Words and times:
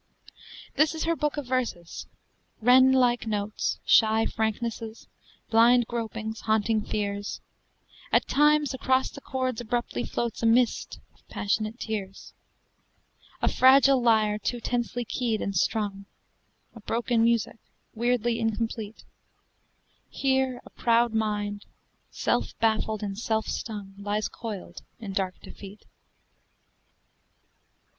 This 0.77 0.95
is 0.95 1.03
her 1.03 1.15
Book 1.15 1.37
of 1.37 1.45
Verses 1.45 2.07
wren 2.59 2.91
like 2.91 3.27
notes, 3.27 3.77
Shy 3.85 4.25
franknesses, 4.25 5.05
blind 5.51 5.85
gropings, 5.87 6.39
haunting 6.39 6.83
fears; 6.83 7.39
At 8.11 8.27
times 8.27 8.73
across 8.73 9.11
the 9.11 9.21
chords 9.21 9.61
abruptly 9.61 10.03
floats 10.03 10.41
A 10.41 10.47
mist 10.47 10.99
of 11.13 11.21
passionate 11.27 11.79
tears. 11.79 12.33
A 13.43 13.47
fragile 13.47 14.01
lyre 14.01 14.39
too 14.39 14.59
tensely 14.59 15.05
keyed 15.05 15.39
and 15.39 15.55
strung, 15.55 16.07
A 16.73 16.79
broken 16.81 17.21
music, 17.23 17.57
weirdly 17.93 18.39
incomplete: 18.39 19.03
Here 20.09 20.61
a 20.65 20.71
proud 20.71 21.13
mind, 21.13 21.67
self 22.09 22.57
baffled 22.57 23.03
and 23.03 23.19
self 23.19 23.45
stung, 23.45 23.93
Lies 23.99 24.27
coiled 24.27 24.81
in 24.99 25.13
dark 25.13 25.39
defeat. 25.41 25.85